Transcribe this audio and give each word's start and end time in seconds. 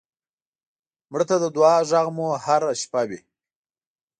مړه 1.11 1.25
ته 1.29 1.35
د 1.43 1.45
دعا 1.55 1.77
غږ 1.89 2.07
مو 2.17 2.27
هر 2.45 2.61
شپه 2.81 3.01
وي 3.09 3.19